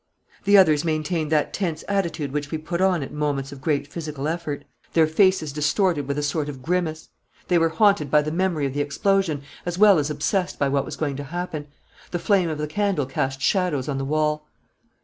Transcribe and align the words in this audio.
The 0.45 0.57
others 0.57 0.83
maintained 0.83 1.31
that 1.31 1.53
tense 1.53 1.83
attitude 1.87 2.31
which 2.31 2.49
we 2.49 2.57
put 2.57 2.81
on 2.81 3.03
at 3.03 3.13
moments 3.13 3.51
of 3.51 3.61
great 3.61 3.85
physical 3.85 4.27
effort. 4.27 4.65
Their 4.93 5.05
faces 5.05 5.51
were 5.51 5.57
distorted 5.57 6.07
with 6.07 6.17
a 6.17 6.23
sort 6.23 6.49
of 6.49 6.63
grimace. 6.63 7.09
They 7.49 7.59
were 7.59 7.69
haunted 7.69 8.09
by 8.09 8.23
the 8.23 8.31
memory 8.31 8.65
of 8.65 8.73
the 8.73 8.81
explosion 8.81 9.43
as 9.63 9.77
well 9.77 9.99
as 9.99 10.09
obsessed 10.09 10.57
by 10.57 10.69
what 10.69 10.85
was 10.85 10.95
going 10.95 11.17
to 11.17 11.23
happen. 11.25 11.67
The 12.09 12.17
flame 12.17 12.49
of 12.49 12.57
the 12.57 12.65
candle 12.65 13.05
cast 13.05 13.43
shadows 13.43 13.87
on 13.87 13.99
the 13.99 14.03
wall. 14.05 14.47